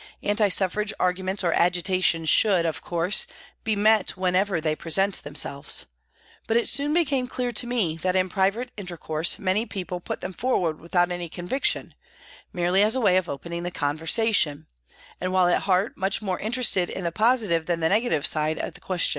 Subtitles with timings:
[0.23, 3.27] Anti suffrage arguments or agitations should, of course,
[3.63, 5.85] be met whenever they present themselves,
[6.47, 10.21] but it soon became clear to me that in private inter course many people put
[10.21, 11.93] them forward without any conviction,
[12.51, 14.65] merely as a way of opening the con versation,
[15.21, 18.73] and while at heart much more interested in the positive than the negative side of
[18.73, 19.09] the question.